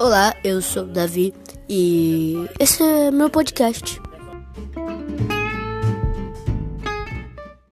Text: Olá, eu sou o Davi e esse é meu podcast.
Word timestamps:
Olá, 0.00 0.34
eu 0.42 0.62
sou 0.62 0.84
o 0.84 0.86
Davi 0.86 1.34
e 1.68 2.48
esse 2.58 2.82
é 2.82 3.10
meu 3.10 3.28
podcast. 3.28 4.00